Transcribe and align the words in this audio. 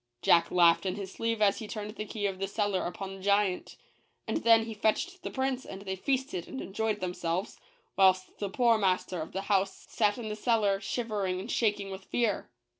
Jack 0.23 0.49
laughed 0.49 0.87
in 0.87 0.95
his 0.95 1.11
sleeve 1.11 1.43
as 1.43 1.59
he 1.59 1.67
turned 1.67 1.91
the 1.93 2.05
key 2.07 2.25
of 2.25 2.39
the 2.39 2.47
cellar 2.47 2.87
upon 2.87 3.13
the 3.13 3.21
giant: 3.21 3.77
and 4.27 4.37
then 4.37 4.65
he 4.65 4.73
fetched 4.73 5.21
the 5.21 5.29
prince 5.29 5.63
and 5.63 5.83
they 5.83 5.95
feasted 5.95 6.47
and 6.47 6.59
enjoyed 6.59 7.01
themselves, 7.01 7.59
whilst 7.95 8.39
the 8.39 8.49
poor 8.49 8.79
master 8.79 9.21
of 9.21 9.31
the 9.31 9.41
house 9.41 9.85
sat 9.89 10.17
in 10.17 10.27
the 10.27 10.35
cellar 10.35 10.79
shivering 10.81 11.39
and 11.39 11.51
shaking 11.51 11.91
with 11.91 12.05
fear. 12.05 12.49